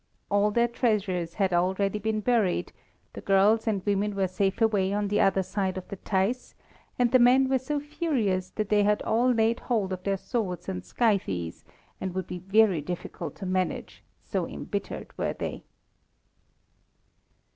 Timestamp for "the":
3.13-3.21, 5.09-5.21, 5.89-5.95, 7.11-7.19